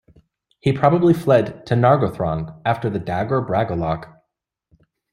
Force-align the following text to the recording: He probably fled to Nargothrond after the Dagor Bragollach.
He 0.61 0.73
probably 0.73 1.13
fled 1.13 1.63
to 1.67 1.75
Nargothrond 1.75 2.59
after 2.65 2.89
the 2.89 2.99
Dagor 2.99 3.47
Bragollach. 3.47 4.11